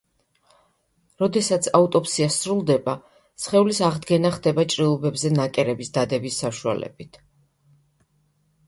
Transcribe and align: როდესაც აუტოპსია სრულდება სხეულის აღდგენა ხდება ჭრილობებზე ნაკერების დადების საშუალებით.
როდესაც 1.23 1.67
აუტოპსია 1.79 2.29
სრულდება 2.37 2.95
სხეულის 3.45 3.83
აღდგენა 3.89 4.33
ხდება 4.39 4.67
ჭრილობებზე 4.75 5.33
ნაკერების 5.37 5.95
დადების 6.01 6.43
საშუალებით. 6.47 7.23